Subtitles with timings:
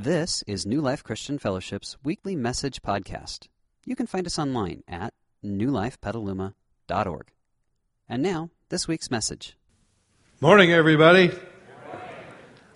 [0.00, 3.48] This is New Life Christian Fellowship's weekly message podcast.
[3.84, 5.12] You can find us online at
[5.44, 7.32] newlifepetaluma.org.
[8.08, 9.56] And now, this week's message.
[10.40, 11.32] Morning, everybody.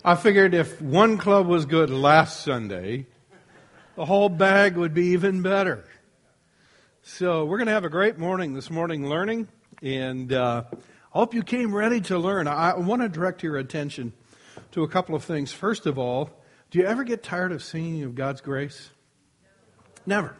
[0.03, 3.05] I figured if one club was good last Sunday,
[3.95, 5.85] the whole bag would be even better.
[7.03, 9.47] So we're going to have a great morning this morning learning,
[9.81, 12.49] and uh, I hope you came ready to learn.
[12.49, 14.11] I want to direct your attention
[14.73, 15.53] to a couple of things.
[15.53, 16.42] First of all,
[16.73, 18.89] do you ever get tired of singing of God's grace?
[20.07, 20.35] Never.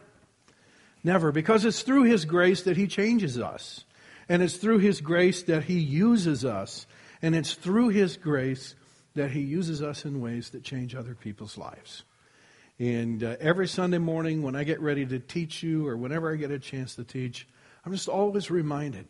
[1.04, 1.30] Never.
[1.30, 3.84] Because it's through His grace that He changes us.
[4.28, 6.88] And it's through His grace that He uses us.
[7.22, 8.74] And it's through His grace
[9.14, 12.02] that He uses us in ways that change other people's lives.
[12.80, 16.34] And uh, every Sunday morning when I get ready to teach you or whenever I
[16.34, 17.46] get a chance to teach,
[17.86, 19.06] I'm just always reminded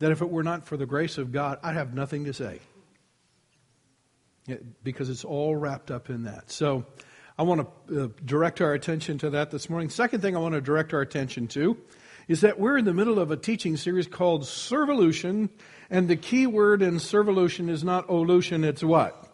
[0.00, 2.58] that if it were not for the grace of God, I'd have nothing to say
[4.82, 6.50] because it's all wrapped up in that.
[6.50, 6.86] So
[7.38, 9.90] I want to uh, direct our attention to that this morning.
[9.90, 11.76] Second thing I want to direct our attention to
[12.26, 15.48] is that we're in the middle of a teaching series called Servolution,
[15.88, 19.24] and the key word in Servolution is not olution, it's what?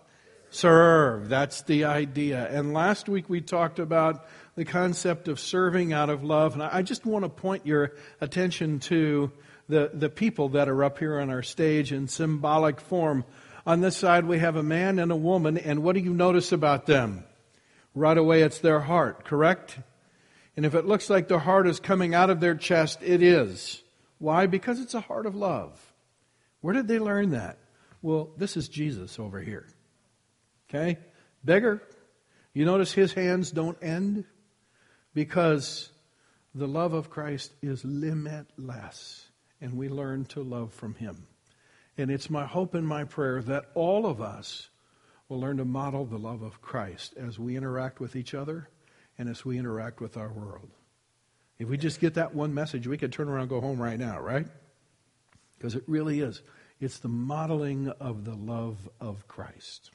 [0.50, 1.28] Serve.
[1.28, 2.46] That's the idea.
[2.48, 6.82] And last week we talked about the concept of serving out of love, and I
[6.82, 9.32] just want to point your attention to
[9.68, 13.24] the, the people that are up here on our stage in symbolic form
[13.66, 16.52] on this side, we have a man and a woman, and what do you notice
[16.52, 17.24] about them?
[17.94, 19.78] Right away, it's their heart, correct?
[20.56, 23.82] And if it looks like their heart is coming out of their chest, it is.
[24.18, 24.46] Why?
[24.46, 25.92] Because it's a heart of love.
[26.60, 27.58] Where did they learn that?
[28.02, 29.66] Well, this is Jesus over here.
[30.68, 30.98] Okay?
[31.42, 31.82] Beggar,
[32.52, 34.24] you notice his hands don't end?
[35.14, 35.90] Because
[36.54, 39.26] the love of Christ is limitless,
[39.60, 41.26] and we learn to love from him.
[41.96, 44.68] And it's my hope and my prayer that all of us
[45.28, 48.68] will learn to model the love of Christ as we interact with each other
[49.16, 50.70] and as we interact with our world.
[51.58, 53.98] If we just get that one message, we could turn around and go home right
[53.98, 54.46] now, right?
[55.56, 56.42] Because it really is.
[56.80, 59.92] It's the modeling of the love of Christ.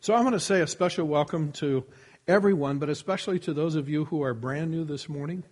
[0.00, 1.84] So I want to say a special welcome to
[2.28, 5.42] everyone, but especially to those of you who are brand new this morning.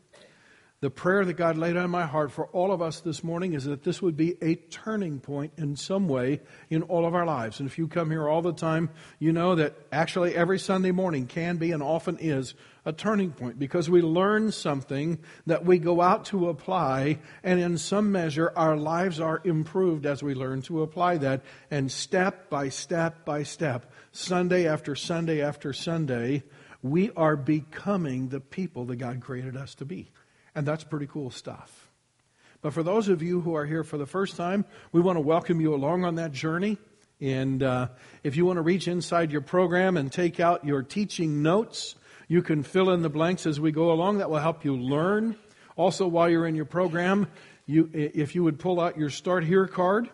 [0.81, 3.65] The prayer that God laid on my heart for all of us this morning is
[3.65, 6.41] that this would be a turning point in some way
[6.71, 7.59] in all of our lives.
[7.59, 11.27] And if you come here all the time, you know that actually every Sunday morning
[11.27, 16.01] can be and often is a turning point because we learn something that we go
[16.01, 20.83] out to apply, and in some measure, our lives are improved as we learn to
[20.83, 21.43] apply that.
[21.73, 26.45] And step by step by step, Sunday after Sunday after Sunday,
[26.85, 30.13] we are becoming the people that God created us to be.
[30.55, 31.89] And that's pretty cool stuff.
[32.61, 35.21] But for those of you who are here for the first time, we want to
[35.21, 36.77] welcome you along on that journey.
[37.21, 37.89] And uh,
[38.23, 41.95] if you want to reach inside your program and take out your teaching notes,
[42.27, 44.19] you can fill in the blanks as we go along.
[44.19, 45.37] That will help you learn.
[45.77, 47.29] Also, while you're in your program,
[47.67, 50.11] you, if you would pull out your Start Here card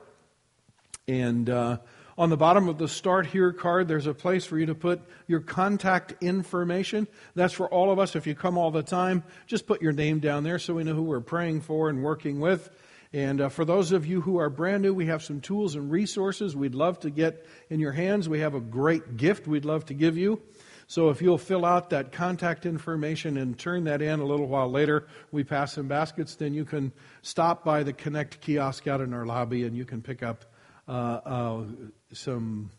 [1.08, 1.78] and uh,
[2.16, 5.00] on the bottom of the Start Here card, there's a place for you to put
[5.26, 7.08] your contact information.
[7.34, 8.14] That's for all of us.
[8.14, 10.94] If you come all the time, just put your name down there so we know
[10.94, 12.70] who we're praying for and working with.
[13.12, 15.90] And uh, for those of you who are brand new, we have some tools and
[15.90, 18.28] resources we'd love to get in your hands.
[18.28, 20.42] We have a great gift we'd love to give you.
[20.86, 24.70] So if you'll fill out that contact information and turn that in a little while
[24.70, 26.92] later, we pass some baskets, then you can
[27.22, 30.44] stop by the Connect kiosk out in our lobby and you can pick up
[30.88, 31.64] uh, uh,
[32.12, 32.70] some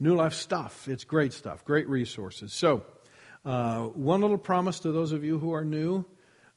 [0.00, 0.88] New Life stuff.
[0.88, 2.52] It's great stuff, great resources.
[2.52, 2.84] So,
[3.44, 6.04] uh, one little promise to those of you who are new.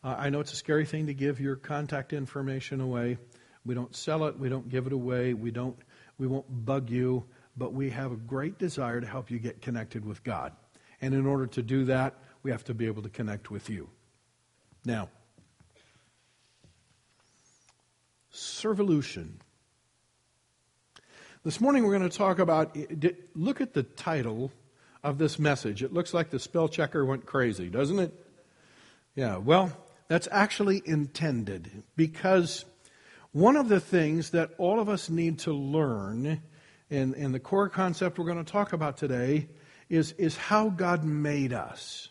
[0.03, 3.17] Uh, I know it's a scary thing to give your contact information away.
[3.65, 4.39] We don't sell it.
[4.39, 5.33] We don't give it away.
[5.33, 5.77] We don't.
[6.17, 7.25] We won't bug you.
[7.57, 10.53] But we have a great desire to help you get connected with God.
[11.01, 13.89] And in order to do that, we have to be able to connect with you.
[14.85, 15.09] Now,
[18.31, 19.39] servolution.
[21.47, 22.75] This morning we're going to talk about,
[23.33, 24.51] look at the title
[25.01, 25.81] of this message.
[25.81, 28.13] It looks like the spell checker went crazy, doesn't it?
[29.15, 29.71] Yeah, well,
[30.09, 32.65] that's actually intended because
[33.31, 36.41] one of the things that all of us need to learn,
[36.89, 39.47] and, the core concept we're going to talk about today,
[39.87, 42.09] is, is how God made us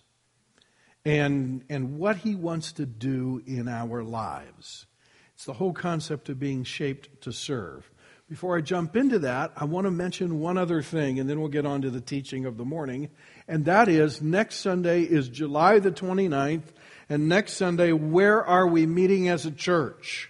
[1.05, 4.87] and, and what He wants to do in our lives.
[5.35, 7.91] It's the whole concept of being shaped to serve.
[8.29, 11.49] Before I jump into that, I want to mention one other thing, and then we'll
[11.49, 13.09] get on to the teaching of the morning.
[13.47, 16.65] And that is next Sunday is July the 29th.
[17.09, 20.29] And next Sunday, where are we meeting as a church?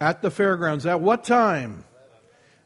[0.00, 0.86] At the fairgrounds.
[0.86, 1.84] At what time?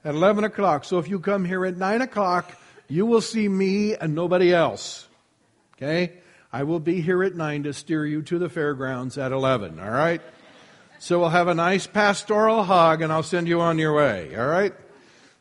[0.04, 0.84] At 11 o'clock.
[0.84, 2.52] So if you come here at 9 o'clock,
[2.88, 5.08] you will see me and nobody else.
[5.78, 6.12] Okay?
[6.52, 9.90] I will be here at 9 to steer you to the fairgrounds at 11, all
[9.90, 10.20] right?
[11.02, 14.46] So we'll have a nice pastoral hug and I'll send you on your way, all
[14.46, 14.72] right?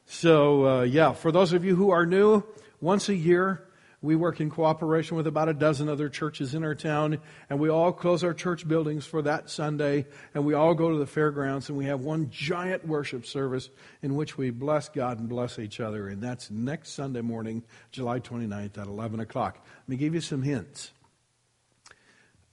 [0.08, 2.44] So, uh, yeah, for those of you who are new,
[2.80, 3.70] once a year,
[4.02, 7.70] we work in cooperation with about a dozen other churches in our town, and we
[7.70, 11.70] all close our church buildings for that Sunday, and we all go to the fairgrounds,
[11.70, 13.70] and we have one giant worship service
[14.02, 17.62] in which we bless God and bless each other, and that's next Sunday morning,
[17.92, 19.64] July 29th at 11 o'clock.
[19.64, 20.90] Let me give you some hints.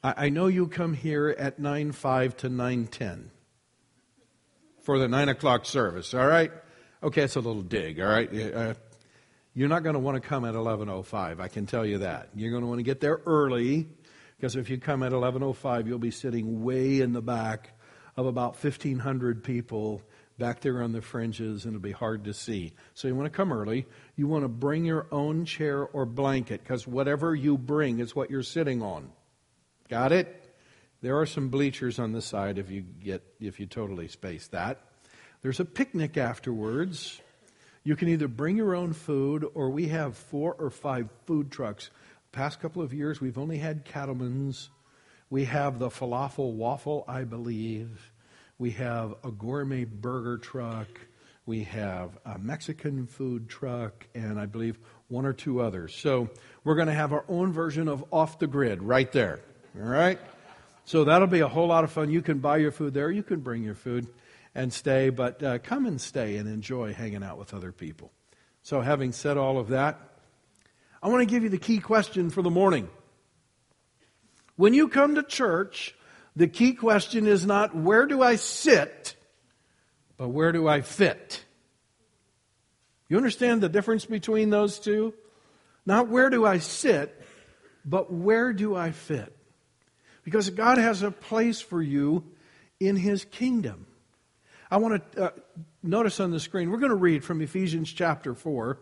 [0.03, 3.31] I, know you come here at 9 5 to 9 10
[4.83, 6.53] for the 9 o'clock service, all right?
[7.03, 8.33] Okay, it's a little dig, all right?
[8.33, 8.75] Uh,
[9.55, 11.41] you're not going to want to come at 11:05.
[11.41, 12.29] I can tell you that.
[12.37, 13.89] You're going to want to get there early
[14.37, 17.71] because if you come at 11:05, you'll be sitting way in the back
[18.17, 20.03] of about 1500 people
[20.39, 22.73] back there on the fringes and it'll be hard to see.
[22.95, 23.87] So you want to come early.
[24.15, 28.31] You want to bring your own chair or blanket because whatever you bring is what
[28.31, 29.11] you're sitting on.
[29.89, 30.45] Got it?
[31.01, 34.81] There are some bleachers on the side if you get if you totally space that.
[35.41, 37.21] There's a picnic afterwards.
[37.85, 41.91] You can either bring your own food or we have four or five food trucks.
[42.33, 44.69] Past couple of years, we've only had cattlemen's.
[45.31, 48.13] We have the falafel waffle, I believe.
[48.59, 50.89] We have a gourmet burger truck.
[51.47, 55.95] We have a Mexican food truck, and I believe one or two others.
[55.95, 56.29] So
[56.65, 59.41] we're going to have our own version of off the grid right there.
[59.77, 60.19] All right?
[60.85, 62.11] So that'll be a whole lot of fun.
[62.11, 63.11] You can buy your food there.
[63.11, 64.07] You can bring your food
[64.55, 68.11] and stay, but uh, come and stay and enjoy hanging out with other people.
[68.63, 70.01] So, having said all of that,
[71.03, 72.89] I want to give you the key question for the morning.
[74.57, 75.95] When you come to church,
[76.35, 79.15] the key question is not where do I sit,
[80.17, 81.45] but where do I fit?
[83.09, 85.15] You understand the difference between those two?
[85.87, 87.15] Not where do I sit,
[87.85, 89.35] but where do I fit?
[90.29, 92.23] Because God has a place for you
[92.79, 93.87] in His kingdom.
[94.71, 95.31] I want to uh,
[95.83, 98.79] notice on the screen, we're going to read from Ephesians chapter 4.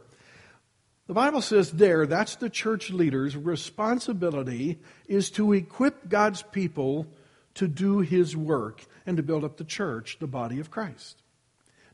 [1.07, 7.07] The Bible says there, that's the church leader's responsibility is to equip God's people
[7.55, 11.23] to do his work and to build up the church, the body of Christ.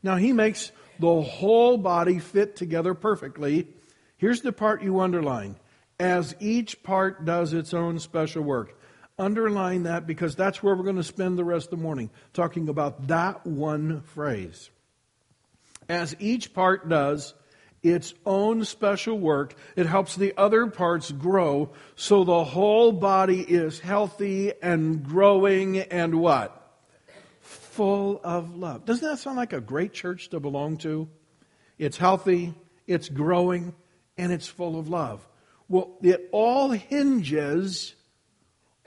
[0.01, 3.67] Now, he makes the whole body fit together perfectly.
[4.17, 5.57] Here's the part you underline
[5.99, 8.79] as each part does its own special work.
[9.19, 12.67] Underline that because that's where we're going to spend the rest of the morning, talking
[12.69, 14.69] about that one phrase.
[15.87, 17.33] As each part does
[17.83, 23.79] its own special work, it helps the other parts grow so the whole body is
[23.79, 26.59] healthy and growing and what?
[27.41, 28.85] Full of love.
[28.85, 31.09] Doesn't that sound like a great church to belong to?
[31.77, 32.53] It's healthy,
[32.87, 33.75] it's growing,
[34.17, 35.27] and it's full of love.
[35.67, 37.95] Well, it all hinges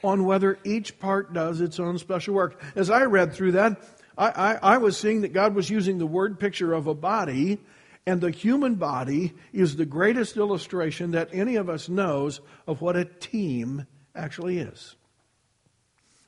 [0.06, 2.62] on whether each part does its own special work.
[2.74, 3.80] As I read through that,
[4.16, 7.58] I, I, I, was seeing that God was using the word picture of a body,
[8.06, 12.96] and the human body is the greatest illustration that any of us knows of what
[12.96, 14.96] a team actually is.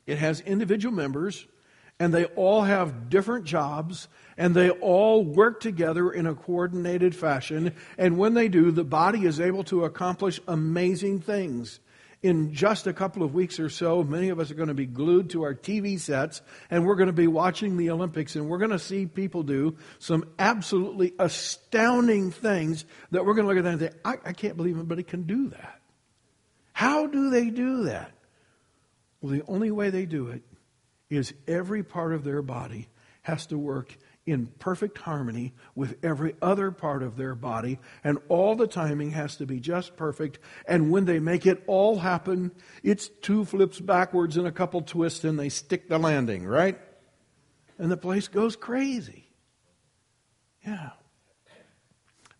[0.06, 1.46] It has individual members,
[1.98, 7.74] and they all have different jobs, and they all work together in a coordinated fashion.
[7.96, 11.80] And when they do, the body is able to accomplish amazing things
[12.22, 14.86] in just a couple of weeks or so, many of us are going to be
[14.86, 18.58] glued to our TV sets and we're going to be watching the Olympics and we're
[18.58, 23.64] going to see people do some absolutely astounding things that we're going to look at
[23.64, 25.80] that and say, I, I can't believe anybody can do that.
[26.72, 28.12] How do they do that?
[29.20, 30.42] Well, the only way they do it
[31.10, 32.88] is every part of their body
[33.22, 33.96] has to work
[34.28, 39.36] in perfect harmony with every other part of their body, and all the timing has
[39.36, 40.38] to be just perfect.
[40.66, 45.24] And when they make it all happen, it's two flips backwards and a couple twists,
[45.24, 46.78] and they stick the landing, right?
[47.78, 49.30] And the place goes crazy.
[50.66, 50.90] Yeah.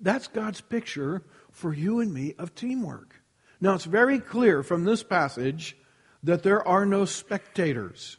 [0.00, 3.14] That's God's picture for you and me of teamwork.
[3.60, 5.76] Now, it's very clear from this passage
[6.22, 8.18] that there are no spectators.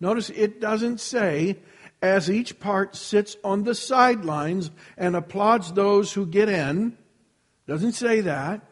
[0.00, 1.58] Notice it doesn't say
[2.02, 6.96] as each part sits on the sidelines and applauds those who get in.
[7.66, 8.62] Doesn't say that.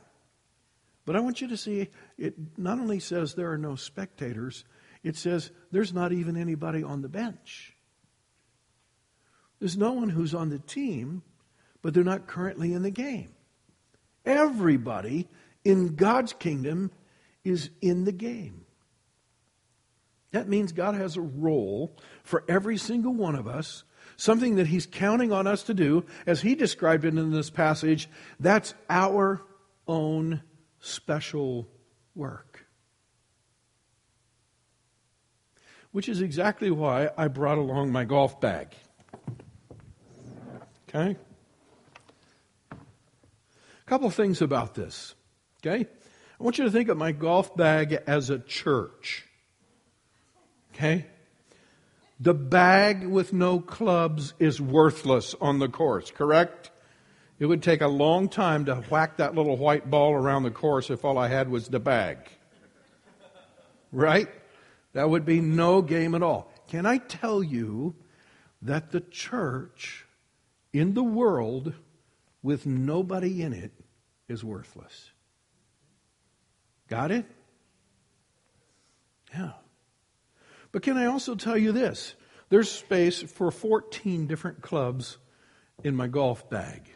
[1.05, 4.65] But I want you to see it not only says there are no spectators,
[5.03, 7.75] it says there's not even anybody on the bench.
[9.59, 11.23] There's no one who's on the team,
[11.83, 13.31] but they're not currently in the game.
[14.25, 15.29] Everybody
[15.65, 16.91] in God's kingdom
[17.45, 18.67] is in the game.
[20.31, 23.85] That means God has a role for every single one of us,
[24.17, 26.05] something that He's counting on us to do.
[26.27, 28.09] As He described it in this passage,
[28.39, 29.43] that's our
[29.87, 30.43] own
[30.81, 31.69] special
[32.15, 32.67] work.
[35.93, 38.75] Which is exactly why I brought along my golf bag.
[40.89, 41.17] Okay?
[42.71, 42.77] A
[43.87, 45.15] couple things about this.
[45.61, 45.87] Okay?
[46.39, 49.25] I want you to think of my golf bag as a church.
[50.79, 51.07] Okay?
[52.21, 56.71] The bag with no clubs is worthless on the course, correct?
[57.41, 60.89] It would take a long time to whack that little white ball around the course
[60.91, 62.19] if all I had was the bag.
[63.91, 64.29] Right?
[64.93, 66.53] That would be no game at all.
[66.69, 67.95] Can I tell you
[68.63, 70.07] that the church
[70.73, 71.73] in the world
[72.43, 73.73] with nobody in it
[74.29, 75.11] is worthless?
[76.89, 77.27] Got it?
[79.33, 79.53] Yeah.
[80.73, 82.15] But can I also tell you this?
[82.51, 85.19] There's space for 14 different clubs
[85.85, 86.91] in my golf bag.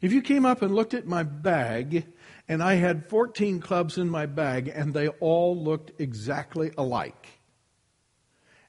[0.00, 2.06] If you came up and looked at my bag
[2.48, 7.28] and I had 14 clubs in my bag and they all looked exactly alike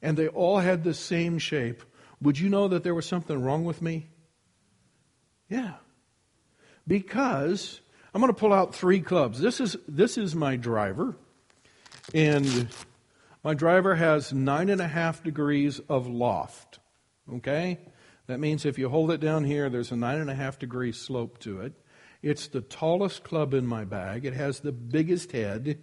[0.02, 1.84] and they all had the same shape,
[2.22, 4.08] would you know that there was something wrong with me?
[5.50, 5.74] Yeah.
[6.88, 7.82] Because
[8.14, 9.40] I'm going to pull out three clubs.
[9.40, 11.18] This is, this is my driver.
[12.14, 12.70] And
[13.46, 16.80] my driver has nine and a half degrees of loft.
[17.32, 17.78] Okay?
[18.26, 20.92] That means if you hold it down here, there's a nine and a half degree
[20.92, 21.74] slope to it.
[22.24, 24.26] It's the tallest club in my bag.
[24.26, 25.78] It has the biggest head,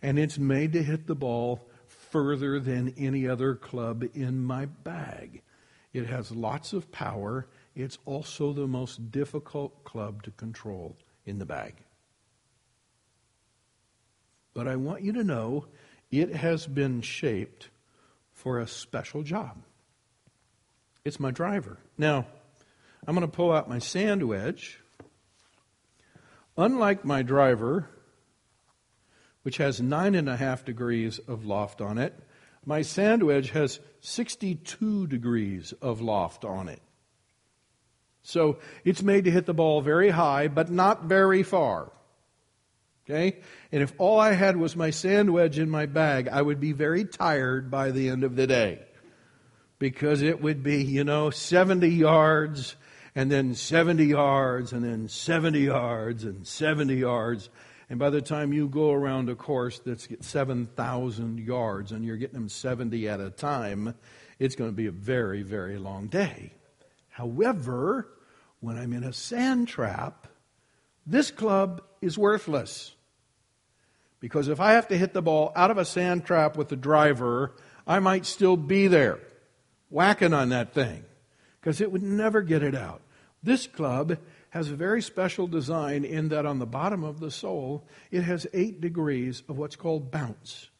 [0.00, 5.42] and it's made to hit the ball further than any other club in my bag.
[5.92, 7.48] It has lots of power.
[7.74, 10.96] It's also the most difficult club to control
[11.26, 11.74] in the bag.
[14.54, 15.66] But I want you to know
[16.10, 17.68] it has been shaped
[18.32, 19.56] for a special job.
[21.04, 21.78] It's my driver.
[21.96, 22.26] Now,
[23.06, 24.80] I'm going to pull out my sand wedge.
[26.56, 27.88] Unlike my driver,
[29.42, 32.18] which has nine and a half degrees of loft on it,
[32.64, 36.82] my sand wedge has 62 degrees of loft on it.
[38.22, 41.92] So it's made to hit the ball very high, but not very far.
[43.08, 43.38] Okay?
[43.72, 46.72] And if all I had was my sand wedge in my bag, I would be
[46.72, 48.80] very tired by the end of the day.
[49.78, 52.76] Because it would be, you know, 70 yards
[53.14, 57.48] and then 70 yards and then 70 yards and 70 yards.
[57.88, 62.34] And by the time you go around a course that's 7,000 yards and you're getting
[62.34, 63.94] them 70 at a time,
[64.38, 66.52] it's going to be a very, very long day.
[67.08, 68.08] However,
[68.60, 70.26] when I'm in a sand trap,
[71.06, 72.94] this club is worthless.
[74.20, 76.76] Because if I have to hit the ball out of a sand trap with the
[76.76, 77.54] driver,
[77.86, 79.20] I might still be there,
[79.90, 81.04] whacking on that thing,
[81.60, 83.00] because it would never get it out.
[83.42, 84.18] This club
[84.50, 88.46] has a very special design in that on the bottom of the sole, it has
[88.52, 90.70] eight degrees of what's called bounce,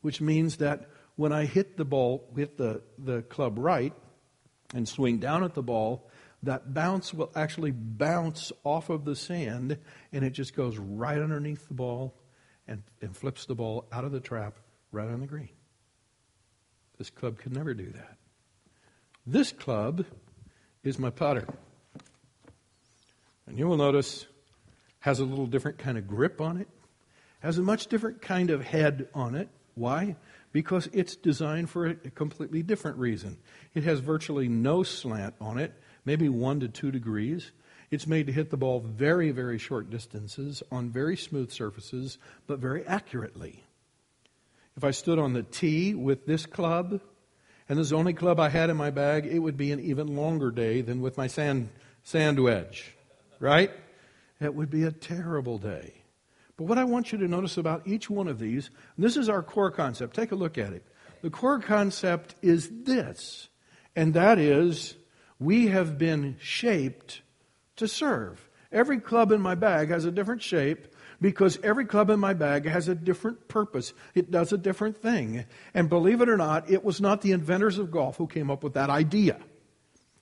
[0.00, 3.92] which means that when I hit the ball with the, the club right
[4.72, 6.08] and swing down at the ball,
[6.42, 9.78] that bounce will actually bounce off of the sand
[10.12, 12.14] and it just goes right underneath the ball
[12.68, 14.58] and, and flips the ball out of the trap
[14.92, 15.50] right on the green.
[16.98, 18.16] This club could never do that.
[19.26, 20.04] This club
[20.82, 21.46] is my putter.
[23.46, 24.26] And you will notice
[25.00, 26.68] has a little different kind of grip on it,
[27.40, 29.48] has a much different kind of head on it.
[29.74, 30.16] Why?
[30.52, 33.36] Because it's designed for a completely different reason.
[33.74, 35.72] It has virtually no slant on it,
[36.04, 37.52] maybe one to two degrees.
[37.90, 42.58] It's made to hit the ball very, very short distances on very smooth surfaces, but
[42.58, 43.62] very accurately.
[44.76, 47.00] If I stood on the tee with this club,
[47.68, 49.80] and this is the only club I had in my bag, it would be an
[49.80, 51.68] even longer day than with my sand,
[52.02, 52.94] sand wedge,
[53.40, 53.70] right?
[54.40, 55.94] It would be a terrible day.
[56.56, 59.42] But what I want you to notice about each one of these, this is our
[59.42, 60.14] core concept.
[60.14, 60.84] Take a look at it.
[61.22, 63.48] The core concept is this,
[63.94, 64.94] and that is
[65.38, 67.22] we have been shaped
[67.76, 68.48] to serve.
[68.72, 70.88] Every club in my bag has a different shape
[71.20, 73.94] because every club in my bag has a different purpose.
[74.14, 75.44] It does a different thing.
[75.72, 78.62] And believe it or not, it was not the inventors of golf who came up
[78.62, 79.38] with that idea.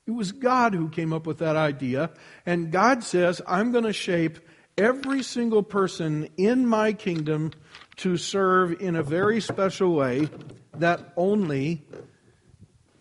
[0.07, 2.11] It was God who came up with that idea.
[2.45, 4.39] And God says, I'm going to shape
[4.77, 7.53] every single person in my kingdom
[7.97, 10.29] to serve in a very special way
[10.77, 11.83] that only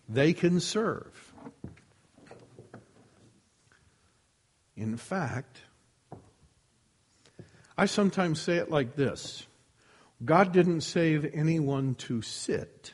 [0.07, 1.22] they can serve.
[4.75, 5.61] In fact,
[7.77, 9.45] I sometimes say it like this
[10.23, 12.93] God didn't save anyone to sit,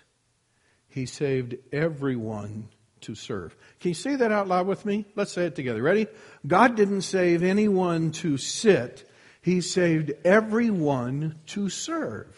[0.88, 2.70] He saved everyone
[3.02, 3.56] to serve.
[3.80, 5.06] Can you say that out loud with me?
[5.16, 5.82] Let's say it together.
[5.82, 6.08] Ready?
[6.46, 9.10] God didn't save anyone to sit,
[9.42, 12.36] He saved everyone to serve.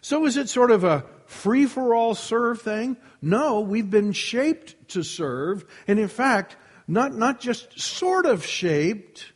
[0.00, 2.96] So is it sort of a free for all serve thing?
[3.20, 5.64] No, we've been shaped to serve.
[5.86, 6.56] And in fact,
[6.88, 9.32] not, not just sort of shaped,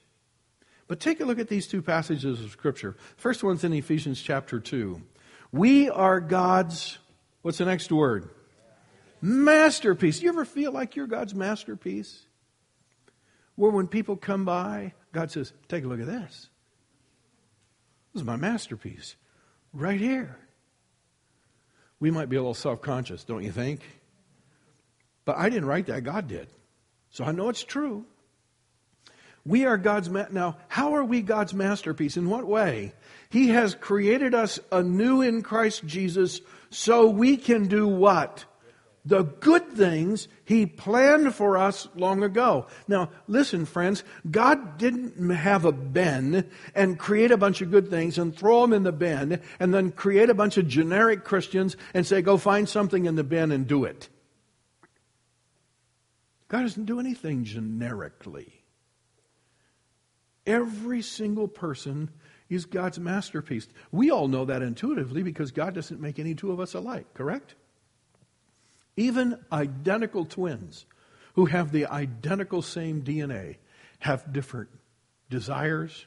[0.89, 2.97] but take a look at these two passages of Scripture.
[3.17, 5.01] First one's in Ephesians chapter 2.
[5.53, 6.99] We are God's,
[7.43, 8.31] what's the next word?
[9.21, 10.23] Masterpiece.
[10.23, 12.27] You ever feel like you're God's masterpiece?
[13.55, 16.49] Where when people come by, God says, Take a look at this.
[18.13, 19.15] This is my masterpiece.
[19.75, 20.39] Right here.
[22.01, 23.81] We might be a little self conscious, don't you think?
[25.25, 26.49] But I didn't write that, God did.
[27.13, 28.07] So I know it's true.
[29.45, 30.57] We are God's ma- now.
[30.69, 32.17] How are we God's masterpiece?
[32.17, 32.95] In what way?
[33.29, 36.41] He has created us anew in Christ Jesus,
[36.71, 38.45] so we can do what?
[39.05, 42.69] The good things He planned for us long ago.
[42.87, 44.05] Now, listen, friends.
[44.31, 48.73] God didn't have a bin and create a bunch of good things and throw them
[48.73, 52.69] in the bin and then create a bunch of generic Christians and say, go find
[52.69, 54.09] something in the bin and do it.
[56.53, 58.53] God doesn't do anything generically.
[60.47, 62.11] Every single person
[62.51, 63.67] is God's masterpiece.
[63.91, 67.55] We all know that intuitively because God doesn't make any two of us alike, correct?
[68.99, 70.85] Even identical twins
[71.37, 73.57] who have the identical same DNA
[74.01, 74.69] have different
[75.31, 76.05] desires.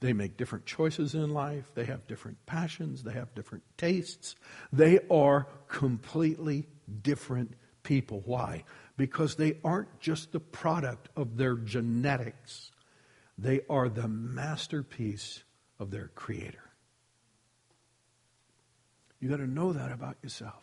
[0.00, 1.64] They make different choices in life.
[1.74, 3.04] They have different passions.
[3.04, 4.36] They have different tastes.
[4.70, 6.66] They are completely
[7.00, 8.22] different people.
[8.26, 8.64] Why?
[8.96, 12.70] Because they aren't just the product of their genetics,
[13.38, 15.42] they are the masterpiece
[15.78, 16.62] of their Creator.
[19.20, 20.62] You got to know that about yourself.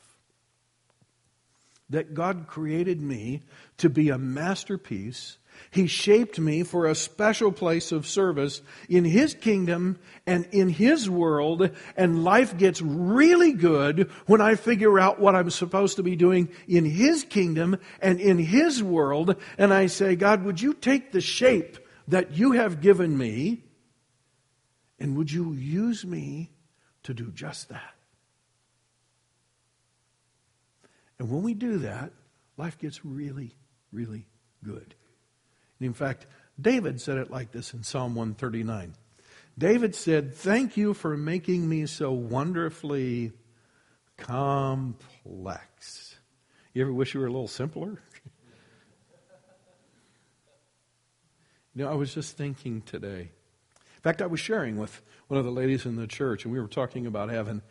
[1.89, 3.41] That God created me
[3.77, 5.37] to be a masterpiece
[5.71, 11.09] he shaped me for a special place of service in His kingdom and in His
[11.09, 16.15] world, and life gets really good when I figure out what I'm supposed to be
[16.15, 21.11] doing in His kingdom and in His world, and I say, God, would you take
[21.11, 23.63] the shape that you have given me,
[24.99, 26.51] and would you use me
[27.03, 27.93] to do just that?
[31.19, 32.11] And when we do that,
[32.57, 33.53] life gets really,
[33.91, 34.25] really
[34.63, 34.95] good.
[35.79, 36.25] In fact,
[36.59, 38.93] David said it like this in Psalm 139.
[39.57, 43.33] David said, Thank you for making me so wonderfully
[44.17, 46.15] complex.
[46.73, 48.01] You ever wish you were a little simpler?
[51.75, 53.31] you know, I was just thinking today.
[53.99, 56.59] In fact, I was sharing with one of the ladies in the church, and we
[56.59, 57.61] were talking about heaven.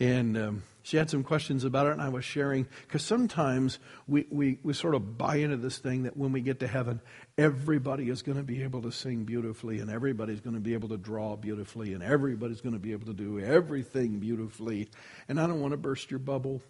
[0.00, 4.26] And um, she had some questions about it, and I was sharing, because sometimes we,
[4.30, 7.00] we, we sort of buy into this thing that when we get to heaven,
[7.38, 10.90] everybody is going to be able to sing beautifully, and everybody's going to be able
[10.90, 14.90] to draw beautifully, and everybody's going to be able to do everything beautifully.
[15.26, 16.60] And I don't want to burst your bubble,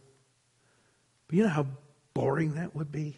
[1.26, 1.66] but you know how
[2.14, 3.16] boring that would be?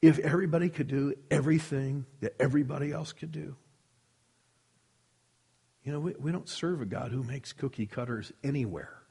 [0.00, 3.54] if everybody could do everything that everybody else could do.
[5.84, 9.02] You know, we, we don't serve a God who makes cookie cutters anywhere.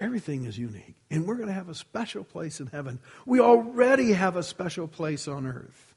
[0.00, 0.94] Everything is unique.
[1.10, 3.00] And we're going to have a special place in heaven.
[3.26, 5.94] We already have a special place on earth.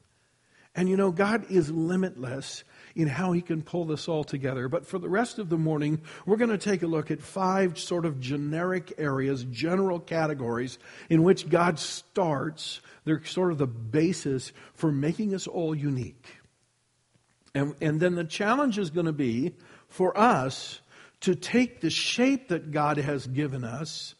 [0.74, 2.64] And you know, God is limitless
[2.94, 4.68] in how He can pull this all together.
[4.68, 7.78] But for the rest of the morning, we're going to take a look at five
[7.78, 10.78] sort of generic areas, general categories
[11.10, 12.80] in which God starts.
[13.04, 16.26] They're sort of the basis for making us all unique.
[17.54, 19.54] And, and then the challenge is going to be
[19.88, 20.80] for us
[21.20, 24.14] to take the shape that God has given us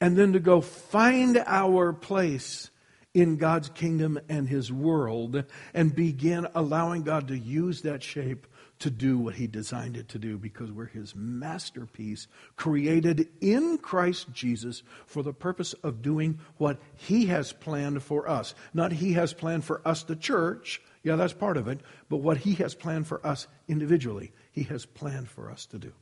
[0.00, 2.70] and then to go find our place
[3.14, 8.46] in God's kingdom and His world and begin allowing God to use that shape
[8.78, 14.32] to do what He designed it to do because we're His masterpiece, created in Christ
[14.32, 18.54] Jesus for the purpose of doing what He has planned for us.
[18.72, 21.80] Not He has planned for us, the church, yeah, that's part of it.
[22.08, 25.92] But what He has planned for us individually, He has planned for us to do.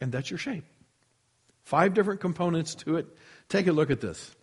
[0.00, 0.64] And that's your shape.
[1.64, 3.06] Five different components to it.
[3.48, 4.34] Take a look at this.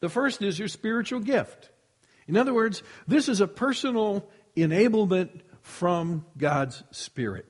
[0.00, 1.70] The first is your spiritual gift.
[2.26, 7.46] In other words, this is a personal enablement from God's Spirit.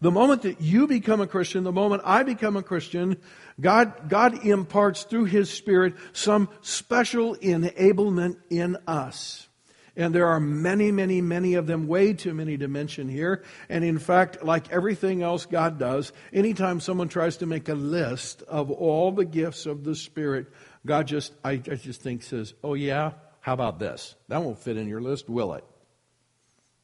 [0.00, 3.16] The moment that you become a Christian, the moment I become a Christian,
[3.60, 9.48] God, God imparts through His Spirit some special enablement in us.
[9.96, 13.42] And there are many, many, many of them, way too many to mention here.
[13.68, 18.42] And in fact, like everything else God does, anytime someone tries to make a list
[18.42, 20.46] of all the gifts of the Spirit,
[20.86, 24.14] God just, I, I just think says, oh yeah, How about this?
[24.28, 25.64] That won't fit in your list, will it?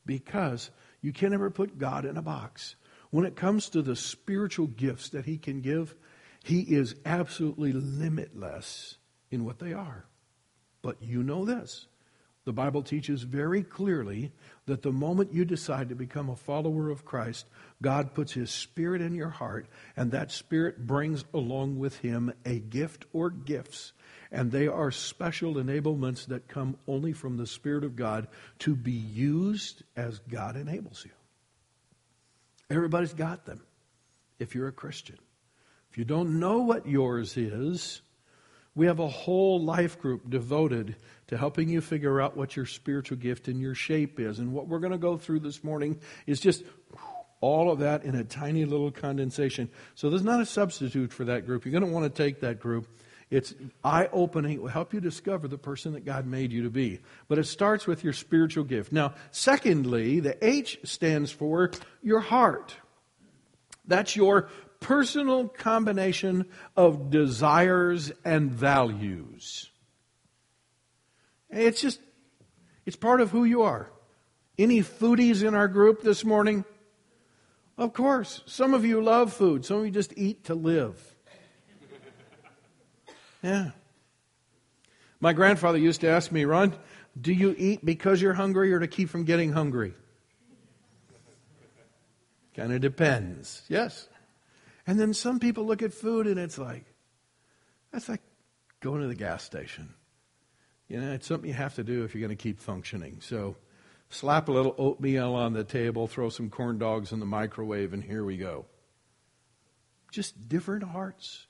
[0.07, 0.71] Because
[1.03, 2.77] you can never put God in a box.
[3.11, 5.95] When it comes to the spiritual gifts that He can give,
[6.45, 8.99] He is absolutely limitless
[9.31, 10.05] in what they are.
[10.83, 11.87] But you know this
[12.45, 14.31] the Bible teaches very clearly
[14.67, 17.47] that the moment you decide to become a follower of Christ,
[17.81, 22.59] God puts His Spirit in your heart, and that Spirit brings along with Him a
[22.59, 23.95] gift or gifts.
[24.31, 28.29] And they are special enablements that come only from the Spirit of God
[28.59, 31.13] to be used as God enables you.
[32.69, 33.63] Everybody's got them
[34.39, 35.17] if you're a Christian.
[35.95, 38.03] If you don't know what yours is,
[38.75, 40.97] we have a whole life group devoted
[41.29, 44.41] to helping you figure out what your spiritual gift and your shape is.
[44.41, 46.65] And what we're going to go through this morning is just
[47.41, 49.71] all of that in a tiny little condensation.
[49.95, 51.65] So there's not a substitute for that group.
[51.65, 52.89] You're going to want to take that group.
[53.31, 53.55] It's
[53.85, 54.55] eye opening.
[54.55, 56.99] It will help you discover the person that God made you to be.
[57.29, 58.91] But it starts with your spiritual gift.
[58.91, 61.71] Now, secondly, the H stands for
[62.03, 62.75] your heart.
[63.87, 64.49] That's your
[64.85, 66.45] personal combination
[66.77, 69.71] of desires and values.
[71.49, 72.01] It's just,
[72.85, 73.91] it's part of who you are.
[74.59, 76.67] Any foodies in our group this morning?
[77.79, 78.43] Of course.
[78.45, 79.65] Some of you love food.
[79.65, 81.01] Some of you just eat to live.
[83.43, 83.73] Yeah.
[85.21, 86.75] My grandfather used to ask me, Ron,
[87.21, 89.93] do you eat because you're hungry or to keep from getting hungry?
[92.57, 93.63] Kind of depends.
[93.69, 94.09] Yes.
[94.87, 96.85] And then some people look at food and it's like,
[97.93, 98.23] that's like
[98.81, 99.95] going to the gas station.
[100.89, 103.19] You know, it's something you have to do if you're going to keep functioning.
[103.21, 103.57] So
[104.11, 108.05] slap a little oatmeal on the table, throw some corn dogs in the microwave, and
[108.05, 108.67] here we go.
[110.13, 111.47] Just different hearts,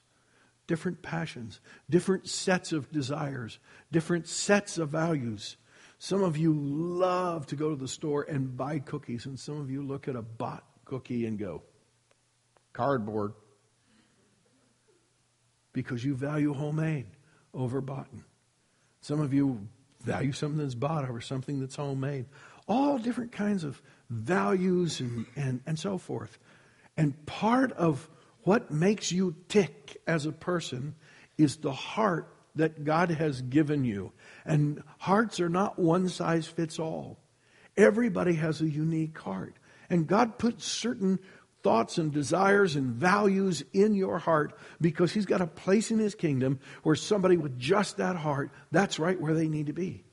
[0.67, 3.59] different passions, different sets of desires,
[3.91, 5.57] different sets of values.
[5.99, 9.71] Some of you love to go to the store and buy cookies, and some of
[9.71, 11.63] you look at a bought cookie and go,
[12.75, 13.33] cardboard
[15.73, 17.07] because you value homemade
[17.55, 18.09] over bought.
[19.01, 19.67] Some of you
[20.03, 22.27] value something that's bought over something that's homemade.
[22.69, 26.39] All different kinds of values and, and, and so forth.
[26.97, 28.09] And part of
[28.43, 30.95] what makes you tick as a person
[31.39, 34.13] is the heart that God has given you.
[34.45, 37.19] And hearts are not one size fits all.
[37.77, 39.57] Everybody has a unique heart.
[39.91, 41.19] And God puts certain
[41.65, 46.15] thoughts and desires and values in your heart because He's got a place in His
[46.15, 50.05] kingdom where somebody with just that heart, that's right where they need to be.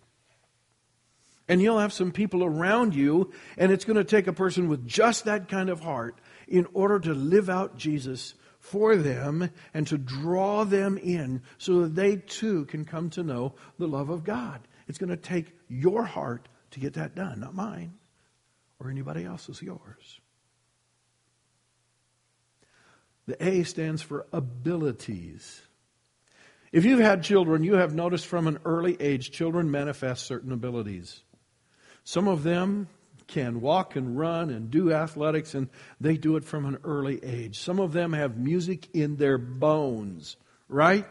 [1.48, 4.88] And you'll have some people around you, and it's going to take a person with
[4.88, 6.16] just that kind of heart
[6.48, 11.96] in order to live out Jesus for them and to draw them in so that
[11.96, 14.62] they too can come to know the love of God.
[14.88, 17.96] It's going to take your heart to get that done, not mine
[18.80, 20.21] or anybody else's, yours.
[23.32, 25.62] The A stands for abilities.
[26.74, 31.22] If you've had children, you have noticed from an early age, children manifest certain abilities.
[32.04, 32.90] Some of them
[33.28, 35.70] can walk and run and do athletics, and
[36.02, 37.58] they do it from an early age.
[37.58, 40.36] Some of them have music in their bones,
[40.68, 41.08] right?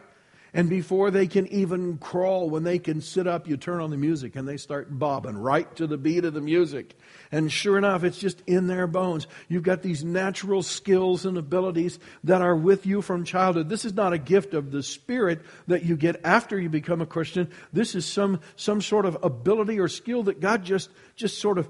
[0.52, 3.96] And before they can even crawl, when they can sit up, you turn on the
[3.96, 6.98] music and they start bobbing right to the beat of the music.
[7.30, 9.28] And sure enough, it's just in their bones.
[9.48, 13.68] You've got these natural skills and abilities that are with you from childhood.
[13.68, 17.06] This is not a gift of the Spirit that you get after you become a
[17.06, 17.50] Christian.
[17.72, 21.68] This is some, some sort of ability or skill that God just, just sort of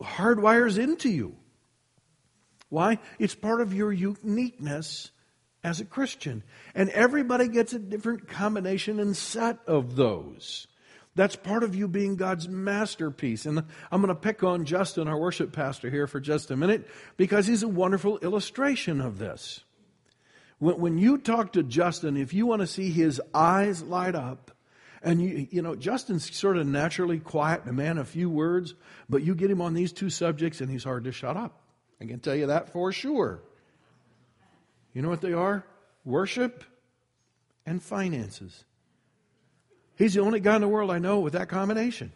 [0.00, 1.36] hardwires into you.
[2.70, 2.98] Why?
[3.18, 5.10] It's part of your uniqueness
[5.64, 6.42] as a Christian.
[6.74, 10.66] And everybody gets a different combination and set of those.
[11.14, 13.44] That's part of you being God's masterpiece.
[13.44, 16.88] And I'm going to pick on Justin, our worship pastor, here for just a minute
[17.16, 19.60] because he's a wonderful illustration of this.
[20.58, 24.52] When, you talk to Justin, if you want to see his eyes light up,
[25.02, 28.74] and you, you know, Justin's sort of naturally quiet, a man of few words,
[29.08, 31.60] but you get him on these two subjects and he's hard to shut up.
[32.00, 33.42] I can tell you that for sure.
[34.92, 35.64] You know what they are?
[36.04, 36.64] Worship
[37.64, 38.64] and finances.
[39.96, 42.12] He's the only guy in the world I know with that combination.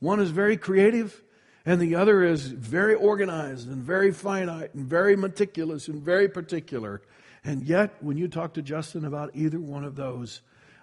[0.00, 1.22] One is very creative,
[1.66, 7.02] and the other is very organized and very finite and very meticulous and very particular.
[7.44, 10.40] And yet, when you talk to Justin about either one of those,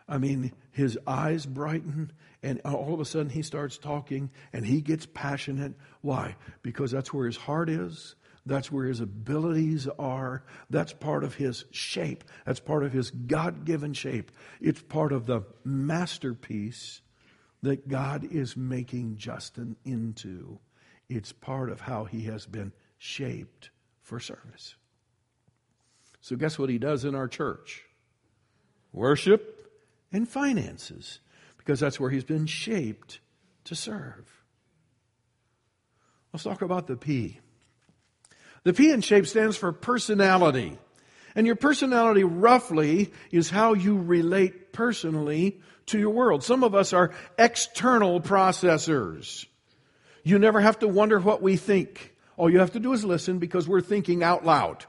[0.08, 2.12] I mean, his eyes brighten,
[2.44, 5.74] and all of a sudden he starts talking and he gets passionate.
[6.02, 6.36] Why?
[6.62, 10.44] Because that's where his heart is, That's where his abilities are.
[10.70, 12.24] That's part of his shape.
[12.46, 14.32] That's part of his God given shape.
[14.62, 17.02] It's part of the masterpiece
[17.64, 20.60] that God is making Justin into.
[21.10, 24.76] It's part of how he has been shaped for service.
[26.22, 27.84] So, guess what he does in our church?
[28.94, 29.72] Worship
[30.12, 31.20] and finances,
[31.58, 33.20] because that's where he's been shaped
[33.66, 34.44] to serve.
[36.32, 37.40] Let's talk about the P.
[38.66, 40.78] The P in shape stands for personality.
[41.36, 46.44] And your personality, roughly, is how you relate personally to your world.
[46.44, 49.46] Some of us are external processors.
[50.24, 52.16] You never have to wonder what we think.
[52.38, 54.84] All you have to do is listen because we're thinking out loud.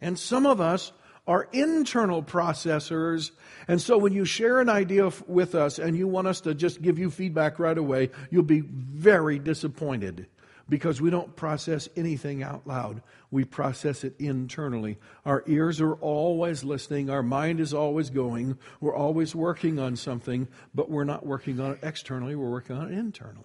[0.00, 0.90] And some of us
[1.26, 3.30] are internal processors.
[3.68, 6.80] And so when you share an idea with us and you want us to just
[6.80, 10.26] give you feedback right away, you'll be very disappointed
[10.68, 13.02] because we don't process anything out loud.
[13.30, 14.98] We process it internally.
[15.24, 17.10] Our ears are always listening.
[17.10, 18.58] Our mind is always going.
[18.80, 22.36] We're always working on something, but we're not working on it externally.
[22.36, 23.44] We're working on it internally.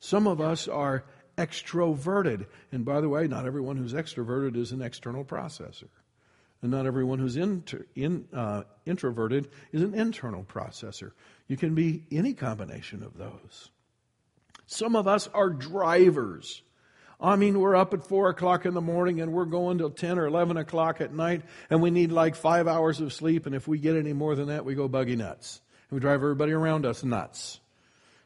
[0.00, 1.04] Some of us are
[1.36, 2.46] extroverted.
[2.72, 5.88] And by the way, not everyone who's extroverted is an external processor.
[6.62, 11.12] And not everyone who's inter, in, uh, introverted is an internal processor.
[11.48, 13.70] You can be any combination of those.
[14.66, 16.62] Some of us are drivers.
[17.20, 20.18] I mean, we're up at 4 o'clock in the morning and we're going till 10
[20.18, 23.46] or 11 o'clock at night and we need like five hours of sleep.
[23.46, 25.60] And if we get any more than that, we go buggy nuts.
[25.88, 27.60] And we drive everybody around us nuts.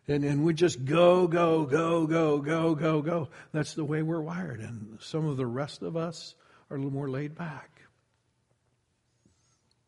[0.08, 3.28] And, and we just go, go, go, go, go, go, go.
[3.52, 4.58] That's the way we're wired.
[4.58, 6.34] And some of the rest of us
[6.68, 7.82] are a little more laid back.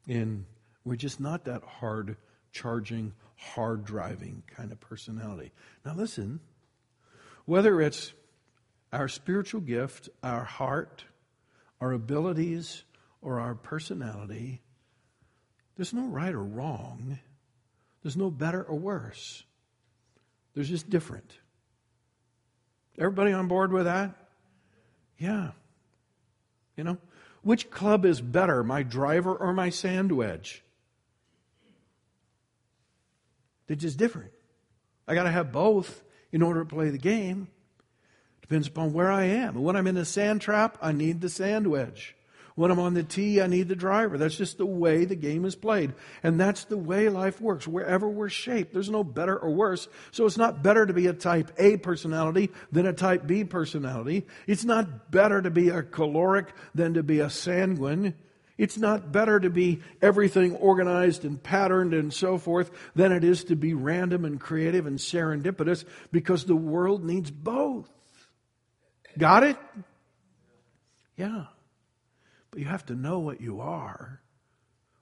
[0.06, 0.44] And
[0.84, 2.16] we're just not that hard
[2.52, 5.52] charging, hard driving kind of personality.
[5.84, 6.40] Now, listen,
[7.44, 8.12] whether it's
[8.92, 11.04] our spiritual gift, our heart,
[11.80, 12.84] our abilities,
[13.20, 14.60] or our personality,
[15.76, 17.18] there's no right or wrong.
[18.02, 19.44] There's no better or worse.
[20.54, 21.38] There's just different.
[22.98, 24.14] Everybody on board with that?
[25.18, 25.52] Yeah.
[26.76, 26.98] You know,
[27.42, 30.62] which club is better, my driver or my sand wedge?
[33.72, 34.32] They're just different.
[35.08, 37.48] I got to have both in order to play the game.
[38.42, 39.62] Depends upon where I am.
[39.62, 42.14] When I'm in a sand trap, I need the sand wedge.
[42.54, 44.18] When I'm on the tee, I need the driver.
[44.18, 45.94] That's just the way the game is played.
[46.22, 47.66] And that's the way life works.
[47.66, 49.88] Wherever we're shaped, there's no better or worse.
[50.10, 54.26] So it's not better to be a type A personality than a type B personality.
[54.46, 58.16] It's not better to be a choleric than to be a sanguine.
[58.62, 63.42] It's not better to be everything organized and patterned and so forth than it is
[63.46, 67.90] to be random and creative and serendipitous because the world needs both.
[69.18, 69.56] Got it?
[71.16, 71.46] Yeah.
[72.52, 74.20] But you have to know what you are,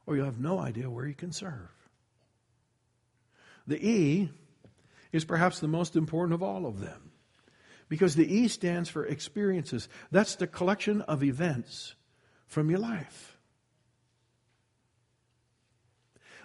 [0.07, 1.69] or you have no idea where you can serve.
[3.67, 4.31] The E
[5.13, 7.11] is perhaps the most important of all of them
[7.91, 9.87] because the E stands for experiences.
[10.11, 11.95] That's the collection of events
[12.47, 13.30] from your life.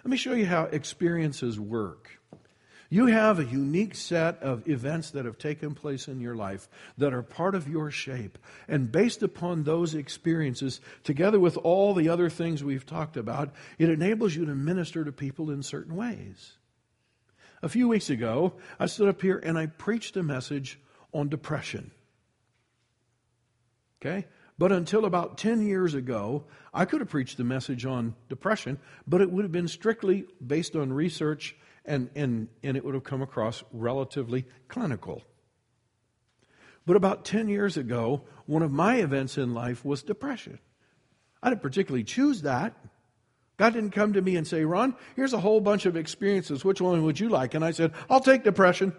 [0.06, 2.20] Let me show you how experiences work.
[2.88, 7.12] You have a unique set of events that have taken place in your life that
[7.12, 8.38] are part of your shape.
[8.68, 13.90] And based upon those experiences, together with all the other things we've talked about, it
[13.90, 16.52] enables you to minister to people in certain ways.
[17.60, 20.78] A few weeks ago, I stood up here and I preached a message
[21.12, 21.90] on depression.
[24.00, 24.28] Okay?
[24.58, 29.20] But until about 10 years ago, I could have preached the message on depression, but
[29.20, 33.22] it would have been strictly based on research and, and, and it would have come
[33.22, 35.22] across relatively clinical.
[36.86, 40.58] But about 10 years ago, one of my events in life was depression.
[41.42, 42.74] I didn't particularly choose that.
[43.56, 46.64] God didn't come to me and say, Ron, here's a whole bunch of experiences.
[46.64, 47.54] Which one would you like?
[47.54, 48.94] And I said, I'll take depression.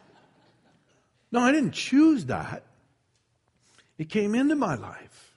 [1.32, 2.64] no, I didn't choose that.
[3.98, 5.36] It came into my life.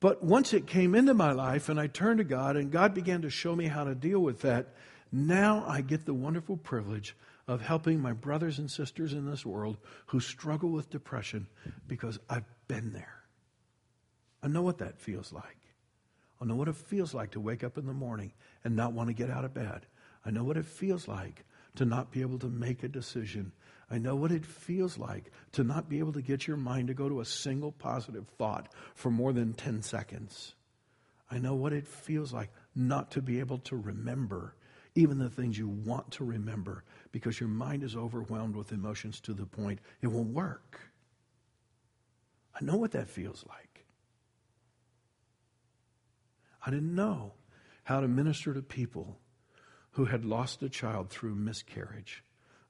[0.00, 3.22] But once it came into my life and I turned to God and God began
[3.22, 4.74] to show me how to deal with that,
[5.12, 7.14] now I get the wonderful privilege
[7.46, 9.76] of helping my brothers and sisters in this world
[10.06, 11.46] who struggle with depression
[11.86, 13.24] because I've been there.
[14.42, 15.58] I know what that feels like.
[16.40, 18.32] I know what it feels like to wake up in the morning
[18.64, 19.86] and not want to get out of bed.
[20.24, 21.44] I know what it feels like
[21.76, 23.52] to not be able to make a decision
[23.90, 26.94] I know what it feels like to not be able to get your mind to
[26.94, 30.54] go to a single positive thought for more than 10 seconds.
[31.30, 34.54] I know what it feels like not to be able to remember
[34.94, 39.32] even the things you want to remember, because your mind is overwhelmed with emotions to
[39.32, 40.80] the point it won't work.
[42.60, 43.86] I know what that feels like.
[46.64, 47.34] I didn't know
[47.84, 49.18] how to minister to people
[49.92, 52.22] who had lost a child through miscarriage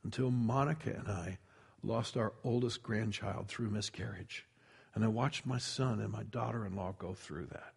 [0.05, 1.39] until Monica and I
[1.83, 4.47] lost our oldest grandchild through miscarriage.
[4.95, 7.75] And I watched my son and my daughter in law go through that.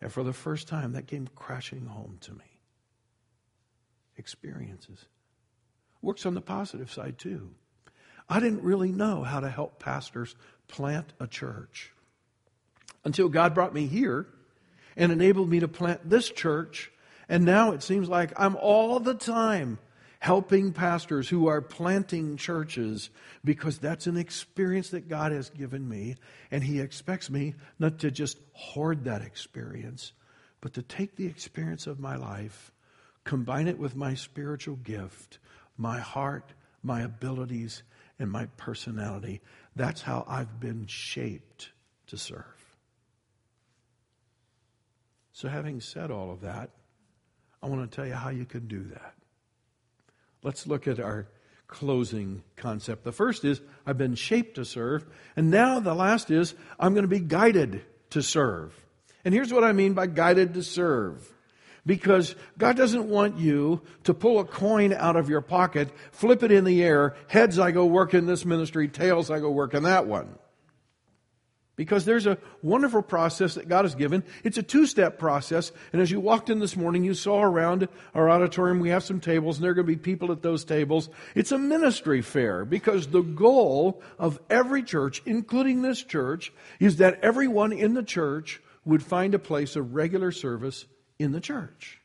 [0.00, 2.58] And for the first time, that came crashing home to me.
[4.16, 5.06] Experiences.
[6.00, 7.50] Works on the positive side, too.
[8.28, 10.34] I didn't really know how to help pastors
[10.68, 11.92] plant a church
[13.04, 14.26] until God brought me here
[14.96, 16.90] and enabled me to plant this church.
[17.28, 19.78] And now it seems like I'm all the time
[20.22, 23.10] helping pastors who are planting churches
[23.44, 26.14] because that's an experience that God has given me.
[26.52, 30.12] And He expects me not to just hoard that experience,
[30.60, 32.70] but to take the experience of my life,
[33.24, 35.40] combine it with my spiritual gift,
[35.76, 36.52] my heart,
[36.84, 37.82] my abilities,
[38.20, 39.40] and my personality.
[39.74, 41.72] That's how I've been shaped
[42.06, 42.76] to serve.
[45.32, 46.70] So, having said all of that,
[47.60, 49.14] I want to tell you how you can do that.
[50.42, 51.28] Let's look at our
[51.68, 53.04] closing concept.
[53.04, 57.04] The first is I've been shaped to serve, and now the last is I'm going
[57.04, 58.74] to be guided to serve.
[59.24, 61.28] And here's what I mean by guided to serve.
[61.84, 66.52] Because God doesn't want you to pull a coin out of your pocket, flip it
[66.52, 69.82] in the air, heads I go work in this ministry, tails I go work in
[69.82, 70.36] that one.
[71.74, 74.24] Because there's a wonderful process that God has given.
[74.44, 75.72] It's a two step process.
[75.92, 79.20] And as you walked in this morning, you saw around our auditorium, we have some
[79.20, 81.08] tables, and there are going to be people at those tables.
[81.34, 87.20] It's a ministry fair because the goal of every church, including this church, is that
[87.22, 90.84] everyone in the church would find a place of regular service
[91.18, 92.00] in the church.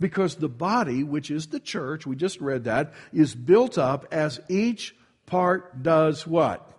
[0.00, 4.40] Because the body, which is the church, we just read that, is built up as
[4.48, 4.96] each
[5.26, 6.71] part does what?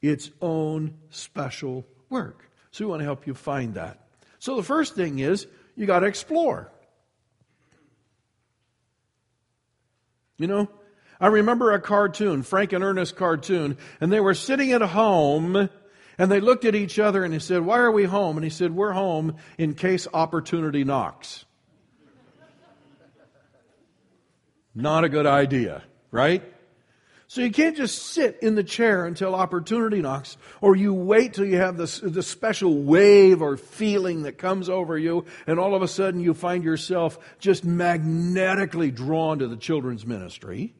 [0.00, 2.50] Its own special work.
[2.70, 4.06] So we want to help you find that.
[4.38, 6.70] So the first thing is you got to explore.
[10.36, 10.68] You know,
[11.20, 15.68] I remember a cartoon, Frank and Ernest cartoon, and they were sitting at home
[16.16, 18.36] and they looked at each other and he said, Why are we home?
[18.36, 21.44] And he said, We're home in case opportunity knocks.
[24.74, 25.82] Not a good idea,
[26.12, 26.44] right?
[27.30, 31.44] So you can't just sit in the chair until opportunity knocks, or you wait till
[31.44, 35.82] you have this, this special wave or feeling that comes over you, and all of
[35.82, 40.74] a sudden you find yourself just magnetically drawn to the children's ministry.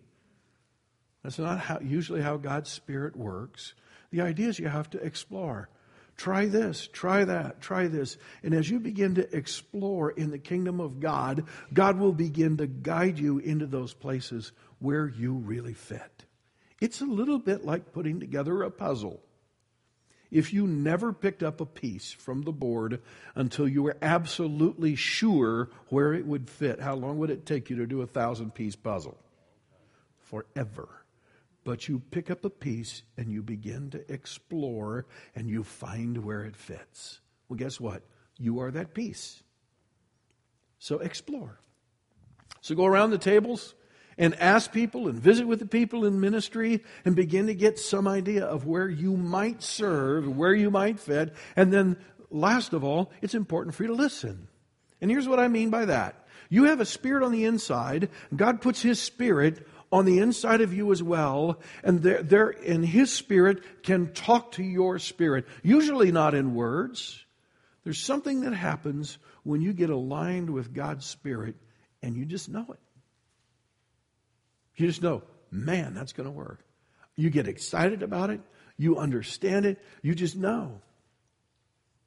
[1.22, 3.74] That's not how, usually how God's Spirit works.
[4.10, 5.68] The idea is you have to explore.
[6.16, 8.16] Try this, try that, try this.
[8.42, 12.66] And as you begin to explore in the kingdom of God, God will begin to
[12.66, 16.17] guide you into those places where you really fit.
[16.80, 19.20] It's a little bit like putting together a puzzle.
[20.30, 23.00] If you never picked up a piece from the board
[23.34, 27.76] until you were absolutely sure where it would fit, how long would it take you
[27.76, 29.16] to do a thousand piece puzzle?
[30.18, 30.88] Forever.
[31.64, 36.44] But you pick up a piece and you begin to explore and you find where
[36.44, 37.20] it fits.
[37.48, 38.02] Well, guess what?
[38.38, 39.42] You are that piece.
[40.78, 41.58] So explore.
[42.60, 43.74] So go around the tables
[44.18, 48.08] and ask people and visit with the people in ministry and begin to get some
[48.08, 51.34] idea of where you might serve, where you might fit.
[51.56, 51.96] And then,
[52.30, 54.48] last of all, it's important for you to listen.
[55.00, 58.60] And here's what I mean by that you have a spirit on the inside, God
[58.60, 63.10] puts His spirit on the inside of you as well, and there, there and His
[63.10, 65.46] Spirit can talk to your spirit.
[65.62, 67.24] Usually not in words.
[67.84, 71.56] There's something that happens when you get aligned with God's Spirit,
[72.02, 72.80] and you just know it.
[74.78, 76.60] You just know, man, that's going to work.
[77.16, 78.40] You get excited about it.
[78.76, 79.78] You understand it.
[80.02, 80.80] You just know.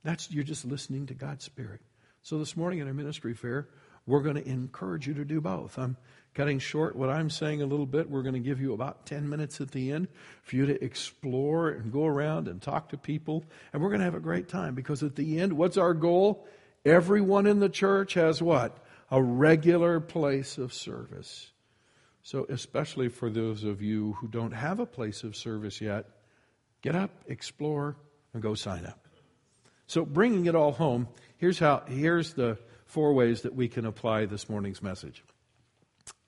[0.03, 1.81] That's you're just listening to God's Spirit.
[2.23, 3.67] So this morning in our ministry fair,
[4.07, 5.77] we're going to encourage you to do both.
[5.77, 5.97] I'm
[6.34, 8.10] cutting short what I'm saying a little bit.
[8.10, 10.07] We're going to give you about 10 minutes at the end
[10.41, 13.43] for you to explore and go around and talk to people.
[13.74, 16.47] And we're going to have a great time because at the end, what's our goal?
[16.86, 18.78] Everyone in the church has what?
[19.11, 21.51] A regular place of service.
[22.24, 26.05] So, especially for those of you who don't have a place of service yet,
[26.82, 27.97] get up, explore,
[28.34, 29.07] and go sign up.
[29.88, 31.07] So, bringing it all home,
[31.38, 35.24] here's how here's the four ways that we can apply this morning's message.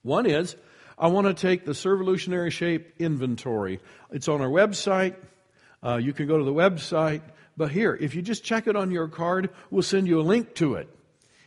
[0.02, 0.56] One is
[0.98, 3.80] I want to take the Servolutionary Shape inventory.
[4.12, 5.16] It's on our website.
[5.84, 7.22] Uh, you can go to the website.
[7.56, 10.56] But here, if you just check it on your card, we'll send you a link
[10.56, 10.90] to it.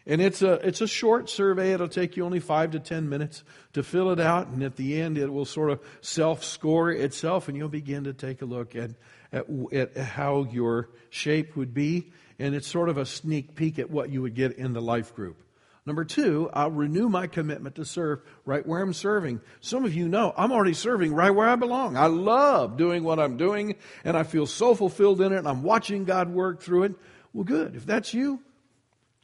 [0.07, 1.73] And it's a, it's a short survey.
[1.73, 3.43] It'll take you only five to ten minutes
[3.73, 4.47] to fill it out.
[4.47, 7.49] And at the end, it will sort of self score itself.
[7.49, 8.93] And you'll begin to take a look at,
[9.33, 12.13] at, at how your shape would be.
[12.39, 15.15] And it's sort of a sneak peek at what you would get in the life
[15.15, 15.43] group.
[15.87, 19.41] Number two, I'll renew my commitment to serve right where I'm serving.
[19.61, 21.97] Some of you know I'm already serving right where I belong.
[21.97, 25.63] I love doing what I'm doing and I feel so fulfilled in it and I'm
[25.63, 26.95] watching God work through it.
[27.33, 27.77] Well, good.
[27.77, 28.41] If that's you,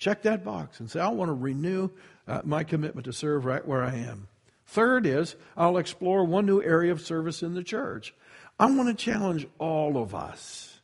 [0.03, 1.91] check that box and say, I want to renew
[2.27, 4.27] uh, my commitment to serve right where I am.
[4.67, 8.13] Third is, I'll explore one new area of service in the church.
[8.59, 10.81] I want to challenge all of us.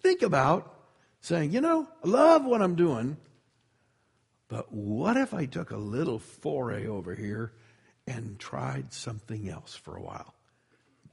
[0.00, 0.74] Think about
[1.20, 3.18] saying, you know, I love what I'm doing.
[4.48, 7.52] But what if I took a little foray over here
[8.06, 10.34] and tried something else for a while?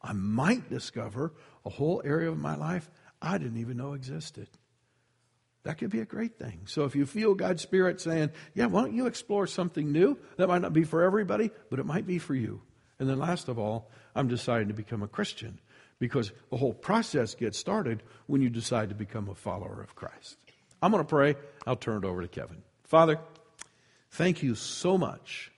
[0.02, 1.34] I might discover
[1.66, 2.90] a whole area of my life
[3.22, 4.48] I didn't even know existed.
[5.64, 6.62] That could be a great thing.
[6.66, 10.18] So if you feel God's Spirit saying, yeah, why don't you explore something new?
[10.38, 12.62] That might not be for everybody, but it might be for you.
[12.98, 15.60] And then last of all, I'm deciding to become a Christian
[16.00, 20.38] because the whole process gets started when you decide to become a follower of Christ.
[20.82, 21.36] I'm going to pray.
[21.68, 22.64] I'll turn it over to Kevin.
[22.86, 23.20] Father,
[24.12, 25.52] thank you so much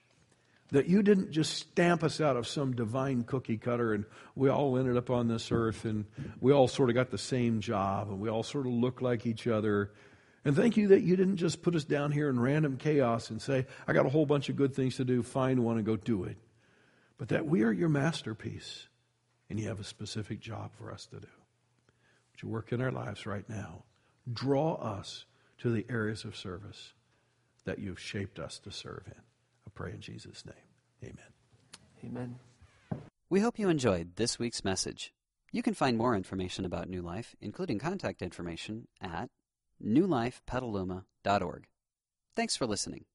[0.71, 4.05] that you didn't just stamp us out of some divine cookie cutter and
[4.35, 6.05] we all ended up on this earth and
[6.39, 9.25] we all sort of got the same job and we all sort of look like
[9.25, 9.91] each other.
[10.45, 13.41] And thank you that you didn't just put us down here in random chaos and
[13.41, 15.97] say, I got a whole bunch of good things to do, find one and go
[15.97, 16.37] do it.
[17.17, 18.87] But that we are your masterpiece
[19.49, 21.27] and you have a specific job for us to do.
[22.31, 23.83] Would you work in our lives right now?
[24.31, 25.25] Draw us
[25.59, 26.93] to the areas of service
[27.65, 29.21] that you've shaped us to serve in.
[29.71, 30.55] I pray in Jesus' name.
[31.03, 31.31] Amen.
[32.03, 32.39] Amen.
[33.29, 35.13] We hope you enjoyed this week's message.
[35.51, 39.29] You can find more information about New Life, including contact information, at
[39.83, 41.67] newlifepetaluma.org.
[42.35, 43.05] Thanks for listening.